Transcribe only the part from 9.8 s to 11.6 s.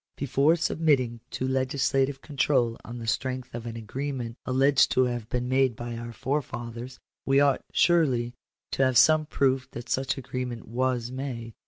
such agreement was made.